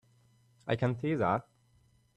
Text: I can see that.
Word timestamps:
I 0.65 0.75
can 0.77 0.97
see 0.97 1.13
that. 1.13 1.43